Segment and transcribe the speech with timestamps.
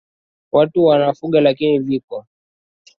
[0.51, 2.25] watu wanafuga lakini viko